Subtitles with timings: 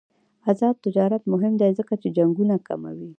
[0.51, 3.09] آزاد تجارت مهم دی ځکه چې جنګونه کموي.